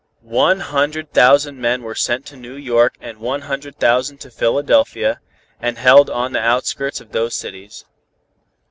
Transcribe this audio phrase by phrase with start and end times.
[0.23, 5.19] One hundred thousand men were sent to New York and one hundred thousand to Philadelphia,
[5.59, 7.85] and held on the outskirts of those cities.